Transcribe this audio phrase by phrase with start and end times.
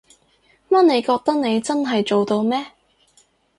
[0.67, 2.71] 乜你覺得你真係做到咩？